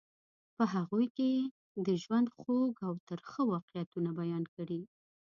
په 0.55 0.63
هغوی 0.73 1.07
کې 1.15 1.27
یې 1.35 1.41
د 1.87 1.87
ژوند 2.03 2.27
خوږ 2.37 2.73
او 2.87 2.93
ترخه 3.07 3.41
واقعیتونه 3.53 4.09
بیان 4.19 4.43
کړي. 4.55 4.81